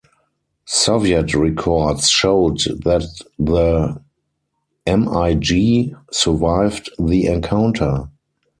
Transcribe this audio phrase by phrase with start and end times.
[0.65, 3.07] Soviet records showed that
[3.37, 4.01] the
[4.87, 8.09] MiG survived the encounter.